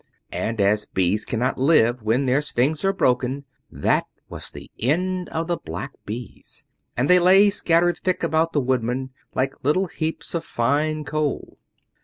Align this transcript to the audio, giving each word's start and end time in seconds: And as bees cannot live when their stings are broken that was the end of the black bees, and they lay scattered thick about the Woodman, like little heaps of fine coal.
And 0.33 0.59
as 0.59 0.87
bees 0.87 1.25
cannot 1.25 1.59
live 1.59 2.01
when 2.01 2.25
their 2.25 2.41
stings 2.41 2.83
are 2.83 2.91
broken 2.91 3.45
that 3.71 4.07
was 4.29 4.49
the 4.49 4.67
end 4.79 5.29
of 5.29 5.45
the 5.45 5.57
black 5.57 5.91
bees, 6.07 6.63
and 6.97 7.07
they 7.07 7.19
lay 7.19 7.51
scattered 7.51 7.99
thick 7.99 8.23
about 8.23 8.51
the 8.51 8.61
Woodman, 8.61 9.11
like 9.35 9.63
little 9.63 9.85
heaps 9.85 10.33
of 10.33 10.43
fine 10.43 11.03
coal. 11.05 11.59